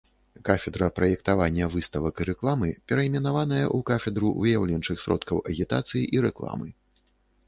Кафедра 0.47 0.85
праектавання 0.99 1.65
выставак 1.73 2.15
і 2.23 2.25
рэкламы 2.29 2.69
перайменаваная 2.91 3.61
ў 3.65 3.79
кафедру 3.89 4.31
выяўленчых 4.41 4.97
сродкаў 5.05 5.37
агітацыі 5.53 6.03
і 6.19 6.25
рэкламы. 6.27 6.67